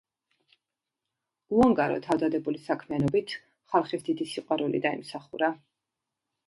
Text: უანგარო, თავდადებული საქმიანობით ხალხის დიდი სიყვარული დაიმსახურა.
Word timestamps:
უანგარო, 1.57 1.99
თავდადებული 2.07 2.63
საქმიანობით 2.65 3.37
ხალხის 3.75 4.09
დიდი 4.09 4.29
სიყვარული 4.35 4.87
დაიმსახურა. 4.89 5.57